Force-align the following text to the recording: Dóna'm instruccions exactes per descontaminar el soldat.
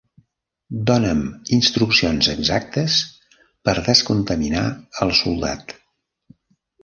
Dóna'm 0.91 1.19
instruccions 1.57 2.29
exactes 2.33 2.95
per 3.69 3.75
descontaminar 3.89 4.63
el 5.05 5.13
soldat. 5.19 5.75